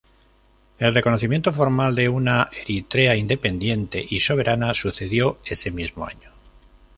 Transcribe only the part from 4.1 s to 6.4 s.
soberana sucedió ese mismo año.